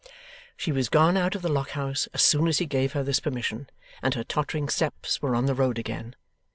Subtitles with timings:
[0.57, 3.19] She was gone out of the Lock house as soon as he gave her this
[3.19, 3.69] permission,
[4.01, 6.15] and her tottering steps were on the road again.